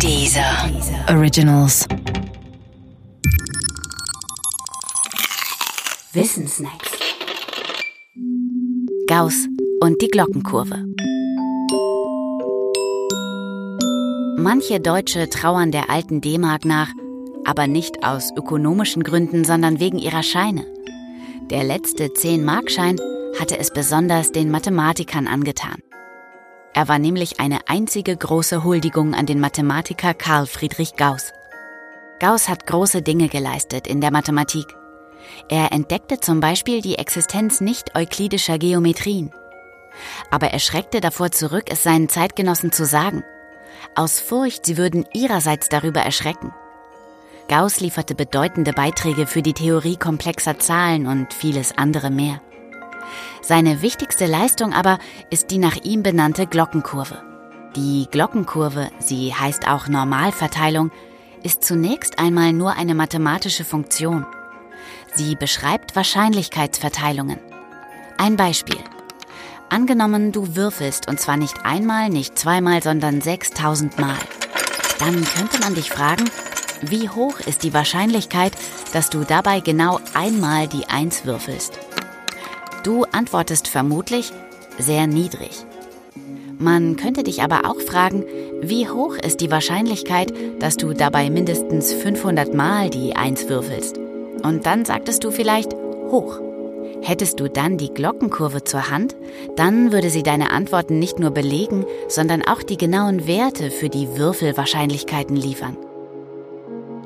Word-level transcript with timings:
Dieser 0.00 0.70
Originals. 1.08 1.86
Wissensnacks. 6.12 6.90
Gauss 9.06 9.46
und 9.80 10.02
die 10.02 10.08
Glockenkurve. 10.08 10.84
Manche 14.38 14.80
Deutsche 14.80 15.30
trauern 15.30 15.70
der 15.70 15.90
alten 15.90 16.20
D-Mark 16.20 16.64
nach, 16.64 16.90
aber 17.44 17.66
nicht 17.66 18.04
aus 18.04 18.30
ökonomischen 18.36 19.02
Gründen, 19.02 19.44
sondern 19.44 19.80
wegen 19.80 19.98
ihrer 19.98 20.22
Scheine. 20.22 20.66
Der 21.50 21.64
letzte 21.64 22.08
10-Markschein 22.08 22.98
hatte 23.38 23.58
es 23.58 23.70
besonders 23.70 24.32
den 24.32 24.50
Mathematikern 24.50 25.26
angetan. 25.26 25.82
Er 26.74 26.88
war 26.88 26.98
nämlich 26.98 27.38
eine 27.38 27.60
einzige 27.68 28.16
große 28.16 28.64
Huldigung 28.64 29.14
an 29.14 29.26
den 29.26 29.38
Mathematiker 29.38 30.12
Karl 30.12 30.46
Friedrich 30.46 30.96
Gauss. 30.96 31.32
Gauss 32.18 32.48
hat 32.48 32.66
große 32.66 33.00
Dinge 33.00 33.28
geleistet 33.28 33.86
in 33.86 34.00
der 34.00 34.10
Mathematik. 34.10 34.66
Er 35.48 35.70
entdeckte 35.70 36.18
zum 36.18 36.40
Beispiel 36.40 36.82
die 36.82 36.98
Existenz 36.98 37.60
nicht-euklidischer 37.60 38.58
Geometrien. 38.58 39.30
Aber 40.32 40.48
er 40.48 40.58
schreckte 40.58 41.00
davor 41.00 41.30
zurück, 41.30 41.66
es 41.68 41.84
seinen 41.84 42.08
Zeitgenossen 42.08 42.72
zu 42.72 42.84
sagen, 42.84 43.22
aus 43.94 44.18
Furcht, 44.18 44.66
sie 44.66 44.76
würden 44.76 45.04
ihrerseits 45.12 45.68
darüber 45.68 46.00
erschrecken. 46.00 46.52
Gauss 47.48 47.78
lieferte 47.78 48.16
bedeutende 48.16 48.72
Beiträge 48.72 49.26
für 49.28 49.42
die 49.42 49.52
Theorie 49.52 49.96
komplexer 49.96 50.58
Zahlen 50.58 51.06
und 51.06 51.32
vieles 51.32 51.76
andere 51.78 52.10
mehr. 52.10 52.40
Seine 53.46 53.82
wichtigste 53.82 54.24
Leistung 54.24 54.72
aber 54.72 54.98
ist 55.28 55.50
die 55.50 55.58
nach 55.58 55.76
ihm 55.84 56.02
benannte 56.02 56.46
Glockenkurve. 56.46 57.22
Die 57.76 58.08
Glockenkurve, 58.10 58.90
sie 59.00 59.34
heißt 59.34 59.68
auch 59.68 59.86
Normalverteilung, 59.86 60.90
ist 61.42 61.62
zunächst 61.62 62.18
einmal 62.18 62.54
nur 62.54 62.72
eine 62.72 62.94
mathematische 62.94 63.64
Funktion. 63.64 64.24
Sie 65.14 65.36
beschreibt 65.36 65.94
Wahrscheinlichkeitsverteilungen. 65.94 67.38
Ein 68.16 68.36
Beispiel. 68.36 68.78
Angenommen, 69.68 70.32
du 70.32 70.56
würfelst 70.56 71.06
und 71.06 71.20
zwar 71.20 71.36
nicht 71.36 71.66
einmal, 71.66 72.08
nicht 72.08 72.38
zweimal, 72.38 72.82
sondern 72.82 73.20
6000 73.20 73.98
Mal. 73.98 74.16
Dann 75.00 75.22
könnte 75.22 75.60
man 75.60 75.74
dich 75.74 75.90
fragen, 75.90 76.30
wie 76.80 77.10
hoch 77.10 77.40
ist 77.40 77.62
die 77.62 77.74
Wahrscheinlichkeit, 77.74 78.52
dass 78.94 79.10
du 79.10 79.22
dabei 79.22 79.60
genau 79.60 80.00
einmal 80.14 80.66
die 80.66 80.86
Eins 80.88 81.26
würfelst? 81.26 81.78
Du 82.84 83.04
antwortest 83.04 83.66
vermutlich 83.66 84.30
sehr 84.78 85.06
niedrig. 85.06 85.64
Man 86.58 86.96
könnte 86.96 87.22
dich 87.22 87.42
aber 87.42 87.62
auch 87.64 87.80
fragen, 87.80 88.24
wie 88.60 88.90
hoch 88.90 89.16
ist 89.16 89.40
die 89.40 89.50
Wahrscheinlichkeit, 89.50 90.34
dass 90.60 90.76
du 90.76 90.92
dabei 90.92 91.30
mindestens 91.30 91.94
500 91.94 92.52
Mal 92.52 92.90
die 92.90 93.16
Eins 93.16 93.48
würfelst? 93.48 93.98
Und 94.42 94.66
dann 94.66 94.84
sagtest 94.84 95.24
du 95.24 95.30
vielleicht 95.30 95.72
hoch. 95.72 96.38
Hättest 97.00 97.40
du 97.40 97.48
dann 97.48 97.78
die 97.78 97.92
Glockenkurve 97.92 98.64
zur 98.64 98.90
Hand, 98.90 99.16
dann 99.56 99.90
würde 99.90 100.10
sie 100.10 100.22
deine 100.22 100.50
Antworten 100.50 100.98
nicht 100.98 101.18
nur 101.18 101.30
belegen, 101.30 101.86
sondern 102.08 102.42
auch 102.42 102.62
die 102.62 102.76
genauen 102.76 103.26
Werte 103.26 103.70
für 103.70 103.88
die 103.88 104.18
Würfelwahrscheinlichkeiten 104.18 105.36
liefern. 105.36 105.78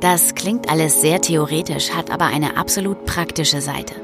Das 0.00 0.34
klingt 0.34 0.68
alles 0.70 1.00
sehr 1.00 1.20
theoretisch, 1.20 1.92
hat 1.92 2.10
aber 2.10 2.26
eine 2.26 2.56
absolut 2.56 3.04
praktische 3.06 3.60
Seite. 3.60 3.94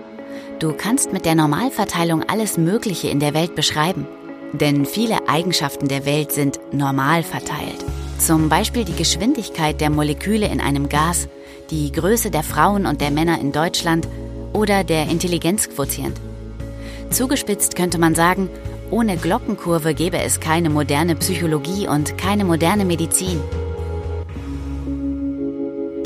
Du 0.60 0.72
kannst 0.72 1.12
mit 1.12 1.24
der 1.24 1.34
Normalverteilung 1.34 2.22
alles 2.22 2.56
Mögliche 2.58 3.08
in 3.08 3.19
der 3.19 3.34
Welt 3.34 3.55
beschreiben. 3.55 4.06
Denn 4.52 4.86
viele 4.86 5.28
Eigenschaften 5.28 5.88
der 5.88 6.06
Welt 6.06 6.30
sind 6.30 6.60
normal 6.72 7.24
verteilt. 7.24 7.84
Zum 8.19 8.48
Beispiel 8.48 8.84
die 8.84 8.94
Geschwindigkeit 8.94 9.80
der 9.80 9.91
Moleküle 9.91 10.47
in 10.47 10.60
einem 10.60 10.88
Gas, 10.88 11.28
die 11.70 11.91
Größe 11.91 12.30
der 12.30 12.44
Frauen 12.44 12.86
und 12.86 13.00
der 13.00 13.10
Männer 13.10 13.41
in 13.41 13.50
Deutschland 13.50 14.06
oder 14.52 14.84
der 14.84 15.08
Intelligenzquotient. 15.08 16.20
Zugespitzt 17.10 17.75
könnte 17.75 17.98
man 17.98 18.15
sagen, 18.15 18.48
ohne 18.91 19.16
Glockenkurve 19.16 19.92
gäbe 19.92 20.19
es 20.19 20.38
keine 20.38 20.71
moderne 20.71 21.16
Psychologie 21.16 21.88
und 21.88 22.16
keine 22.16 22.44
moderne 22.44 22.84
Medizin. 22.84 23.41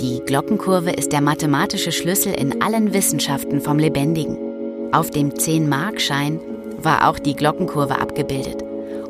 Die 0.00 0.20
Glockenkurve 0.25 0.92
ist 0.92 1.10
der 1.10 1.20
mathematische 1.20 1.91
Schlüssel 1.91 2.32
in 2.32 2.62
allen 2.62 2.92
Wissenschaften 2.92 3.60
vom 3.60 3.81
Lebendigen. 3.81 4.92
Auf 4.92 5.10
dem 5.10 5.31
10-Markschein 5.31 6.41
war 6.78 7.09
auch 7.09 7.19
die 7.19 7.34
Glockenkurve 7.34 8.00
abgebildet 8.00 8.62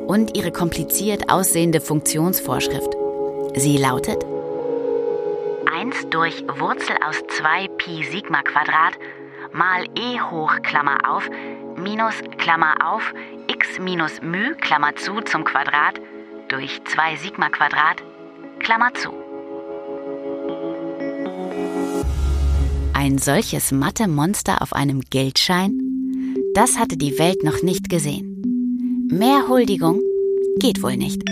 und 0.07 0.35
ihre 0.35 0.51
kompliziert 0.51 1.31
aussehende 1.31 1.79
Funktionsvorschrift. 1.79 2.89
Sie 3.55 3.77
lautet 3.77 4.25
1 5.71 6.09
durch 6.09 6.43
Wurzel 6.57 6.95
aus 7.07 7.21
2 7.37 7.67
Pi 7.77 8.03
Sigma 8.09 8.41
Quadrat 8.41 8.97
mal 9.53 9.83
e 9.95 10.19
hoch 10.19 10.59
Klammer 10.63 10.97
auf 11.07 11.29
minus 11.77 12.15
Klammer 12.39 12.73
auf 12.83 13.13
x 13.45 13.77
minus 13.77 14.23
μ 14.23 14.55
Klammer 14.59 14.95
zu 14.95 15.21
zum 15.21 15.43
Quadrat 15.43 16.01
durch 16.47 16.83
2 16.83 17.15
Sigma 17.17 17.49
Quadrat 17.49 18.01
Klammer 18.57 18.91
zu. 18.95 19.28
Ein 23.01 23.17
solches 23.17 23.71
Mathe-Monster 23.71 24.61
auf 24.61 24.73
einem 24.73 24.99
Geldschein? 25.09 25.71
Das 26.53 26.77
hatte 26.77 26.97
die 26.97 27.17
Welt 27.17 27.45
noch 27.45 27.63
nicht 27.63 27.87
gesehen. 27.87 29.07
Mehr 29.09 29.47
Huldigung 29.47 30.01
geht 30.59 30.83
wohl 30.83 30.97
nicht. 30.97 31.23